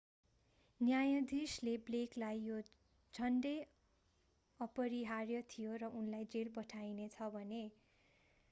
न्यायाधीशले 0.81 1.73
blakeलाई 1.89 2.39
यो 2.45 2.55
झण्डै 3.13 3.53
अपरिहार्य 4.59 5.43
थियो 5.49 5.77
र 5.77 5.91
उनलाई 6.01 6.29
जेल 6.37 6.53
पठाइने 6.57 7.07
छ 7.17 7.29
भने। 7.37 7.61